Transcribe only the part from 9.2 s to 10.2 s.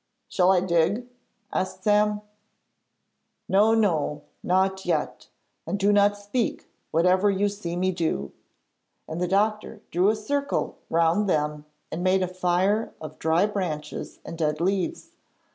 the doctor drew a